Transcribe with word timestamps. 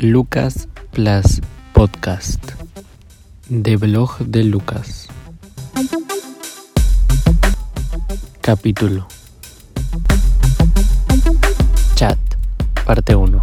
Lucas 0.00 0.68
Plus 0.92 1.40
Podcast 1.72 2.52
de 3.48 3.76
blog 3.76 4.18
de 4.20 4.44
Lucas. 4.44 5.08
Capítulo 8.40 9.08
Chat 11.96 12.16
Parte 12.86 13.16
1 13.16 13.40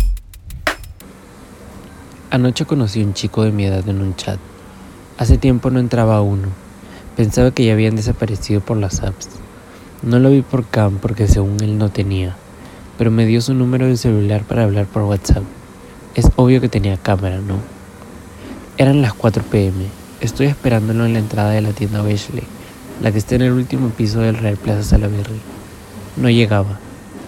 Anoche 2.31 2.63
conocí 2.63 3.01
a 3.01 3.05
un 3.05 3.13
chico 3.13 3.43
de 3.43 3.51
mi 3.51 3.65
edad 3.65 3.89
en 3.89 3.99
un 3.99 4.15
chat. 4.15 4.39
Hace 5.17 5.37
tiempo 5.37 5.69
no 5.71 5.81
entraba 5.81 6.21
uno. 6.21 6.47
Pensaba 7.17 7.51
que 7.51 7.65
ya 7.65 7.73
habían 7.73 7.97
desaparecido 7.97 8.61
por 8.61 8.77
las 8.77 9.01
apps. 9.03 9.27
No 10.03 10.19
lo 10.19 10.29
vi 10.29 10.41
por 10.41 10.65
cam 10.65 10.99
porque 10.99 11.27
según 11.27 11.61
él 11.61 11.77
no 11.77 11.89
tenía, 11.89 12.37
pero 12.97 13.11
me 13.11 13.25
dio 13.25 13.41
su 13.41 13.53
número 13.53 13.87
de 13.87 13.97
celular 13.97 14.45
para 14.45 14.63
hablar 14.63 14.85
por 14.85 15.03
WhatsApp. 15.03 15.43
Es 16.15 16.29
obvio 16.37 16.61
que 16.61 16.69
tenía 16.69 16.95
cámara, 16.95 17.39
¿no? 17.39 17.57
Eran 18.77 19.01
las 19.01 19.13
4 19.13 19.43
pm. 19.43 19.83
Estoy 20.21 20.45
esperándolo 20.47 21.05
en 21.05 21.11
la 21.11 21.19
entrada 21.19 21.49
de 21.49 21.59
la 21.59 21.73
tienda 21.73 22.01
Bechley, 22.01 22.45
la 23.01 23.11
que 23.11 23.17
está 23.17 23.35
en 23.35 23.41
el 23.41 23.51
último 23.51 23.89
piso 23.89 24.21
del 24.21 24.37
Real 24.37 24.55
Plaza 24.55 24.83
Salaberry. 24.83 25.41
No 26.15 26.29
llegaba. 26.29 26.79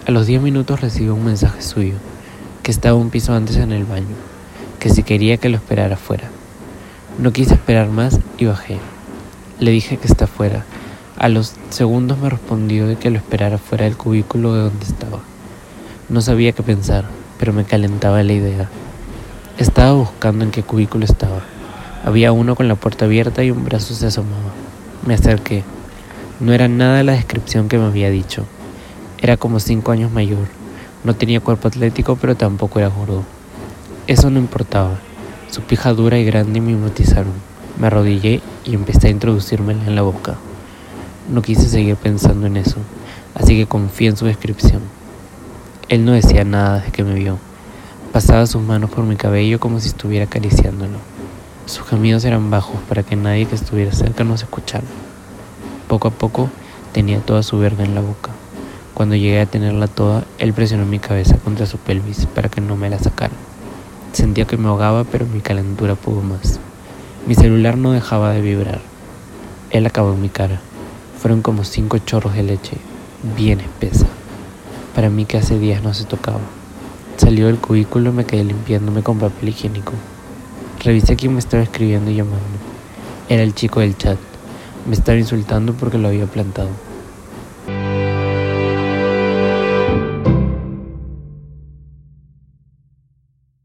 A 0.06 0.10
los 0.10 0.26
10 0.26 0.40
minutos 0.40 0.80
recibo 0.80 1.14
un 1.14 1.26
mensaje 1.26 1.60
suyo, 1.60 1.96
que 2.62 2.70
estaba 2.70 2.96
un 2.96 3.10
piso 3.10 3.34
antes 3.34 3.56
en 3.56 3.72
el 3.72 3.84
baño, 3.84 4.16
que 4.78 4.88
si 4.88 5.02
quería 5.02 5.36
que 5.36 5.50
lo 5.50 5.58
esperara 5.58 5.96
afuera. 5.96 6.30
No 7.18 7.30
quise 7.34 7.52
esperar 7.52 7.90
más 7.90 8.18
y 8.38 8.46
bajé. 8.46 8.78
Le 9.60 9.70
dije 9.70 9.98
que 9.98 10.06
está 10.06 10.24
afuera. 10.24 10.64
A 11.18 11.28
los 11.28 11.52
segundos 11.68 12.16
me 12.16 12.30
respondió 12.30 12.98
que 12.98 13.10
lo 13.10 13.18
esperara 13.18 13.58
fuera 13.58 13.84
del 13.84 13.98
cubículo 13.98 14.54
de 14.54 14.62
donde 14.62 14.86
estaba. 14.86 15.20
No 16.08 16.22
sabía 16.22 16.52
qué 16.52 16.62
pensar 16.62 17.17
pero 17.38 17.52
me 17.52 17.64
calentaba 17.64 18.22
la 18.22 18.32
idea. 18.32 18.68
Estaba 19.58 19.92
buscando 19.92 20.44
en 20.44 20.50
qué 20.50 20.62
cubículo 20.62 21.04
estaba. 21.04 21.42
Había 22.04 22.32
uno 22.32 22.54
con 22.54 22.68
la 22.68 22.74
puerta 22.74 23.04
abierta 23.04 23.42
y 23.42 23.50
un 23.50 23.64
brazo 23.64 23.94
se 23.94 24.06
asomaba. 24.06 24.52
Me 25.06 25.14
acerqué. 25.14 25.64
No 26.40 26.52
era 26.52 26.68
nada 26.68 27.02
la 27.02 27.12
descripción 27.12 27.68
que 27.68 27.78
me 27.78 27.86
había 27.86 28.10
dicho. 28.10 28.44
Era 29.20 29.36
como 29.36 29.58
cinco 29.58 29.92
años 29.92 30.12
mayor. 30.12 30.46
No 31.04 31.14
tenía 31.14 31.40
cuerpo 31.40 31.68
atlético, 31.68 32.16
pero 32.16 32.36
tampoco 32.36 32.78
era 32.78 32.88
gordo. 32.88 33.24
Eso 34.06 34.30
no 34.30 34.38
importaba. 34.38 34.98
Su 35.50 35.62
pija 35.62 35.92
dura 35.92 36.18
y 36.18 36.24
grande 36.24 36.60
me 36.60 36.72
hipnotizaron. 36.72 37.32
Me 37.78 37.86
arrodillé 37.86 38.40
y 38.64 38.74
empecé 38.74 39.08
a 39.08 39.10
introducírmela 39.10 39.86
en 39.86 39.94
la 39.94 40.02
boca. 40.02 40.36
No 41.32 41.42
quise 41.42 41.68
seguir 41.68 41.96
pensando 41.96 42.46
en 42.46 42.56
eso, 42.56 42.76
así 43.34 43.56
que 43.56 43.66
confié 43.66 44.08
en 44.08 44.16
su 44.16 44.26
descripción. 44.26 44.97
Él 45.88 46.04
no 46.04 46.12
decía 46.12 46.44
nada 46.44 46.80
desde 46.80 46.92
que 46.92 47.02
me 47.02 47.14
vio. 47.14 47.38
Pasaba 48.12 48.44
sus 48.46 48.60
manos 48.60 48.90
por 48.90 49.04
mi 49.04 49.16
cabello 49.16 49.58
como 49.58 49.80
si 49.80 49.88
estuviera 49.88 50.26
acariciándolo. 50.26 50.98
Sus 51.64 51.86
gemidos 51.86 52.26
eran 52.26 52.50
bajos 52.50 52.76
para 52.90 53.02
que 53.02 53.16
nadie 53.16 53.46
que 53.46 53.54
estuviera 53.54 53.92
cerca 53.92 54.22
nos 54.22 54.42
escuchara. 54.42 54.84
Poco 55.88 56.08
a 56.08 56.10
poco 56.10 56.50
tenía 56.92 57.20
toda 57.20 57.42
su 57.42 57.58
verga 57.58 57.84
en 57.84 57.94
la 57.94 58.02
boca. 58.02 58.32
Cuando 58.92 59.14
llegué 59.14 59.40
a 59.40 59.46
tenerla 59.46 59.86
toda, 59.86 60.24
él 60.38 60.52
presionó 60.52 60.84
mi 60.84 60.98
cabeza 60.98 61.38
contra 61.38 61.64
su 61.64 61.78
pelvis 61.78 62.26
para 62.26 62.50
que 62.50 62.60
no 62.60 62.76
me 62.76 62.90
la 62.90 62.98
sacara. 62.98 63.32
Sentía 64.12 64.44
que 64.44 64.58
me 64.58 64.68
ahogaba, 64.68 65.04
pero 65.04 65.24
mi 65.24 65.40
calentura 65.40 65.94
pudo 65.94 66.20
más. 66.20 66.60
Mi 67.26 67.34
celular 67.34 67.78
no 67.78 67.92
dejaba 67.92 68.32
de 68.32 68.42
vibrar. 68.42 68.82
Él 69.70 69.86
acabó 69.86 70.12
en 70.12 70.20
mi 70.20 70.28
cara. 70.28 70.60
Fueron 71.18 71.40
como 71.40 71.64
cinco 71.64 71.96
chorros 71.96 72.34
de 72.34 72.42
leche, 72.42 72.76
bien 73.34 73.60
espesa 73.60 74.06
para 74.98 75.10
mí 75.10 75.26
que 75.26 75.36
hace 75.36 75.60
días 75.60 75.80
no 75.80 75.94
se 75.94 76.02
tocaba. 76.06 76.40
Salió 77.18 77.46
del 77.46 77.58
cubículo 77.58 78.10
y 78.10 78.14
me 78.14 78.24
quedé 78.24 78.42
limpiándome 78.42 79.04
con 79.04 79.20
papel 79.20 79.50
higiénico. 79.50 79.92
Revisé 80.82 81.14
quién 81.14 81.34
me 81.34 81.38
estaba 81.38 81.62
escribiendo 81.62 82.10
y 82.10 82.16
llamando. 82.16 82.58
Era 83.28 83.44
el 83.44 83.54
chico 83.54 83.78
del 83.78 83.96
chat. 83.96 84.18
Me 84.88 84.96
estaba 84.96 85.16
insultando 85.16 85.72
porque 85.72 85.98
lo 85.98 86.08
había 86.08 86.26
plantado. 86.26 86.70